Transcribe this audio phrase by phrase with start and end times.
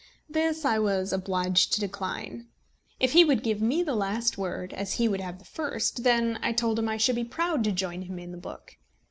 [0.27, 2.47] This I was obliged to decline.
[2.99, 6.39] If he would give me the last word, as he would have the first, then,
[6.41, 8.77] I told him, I should be proud to join him in the book.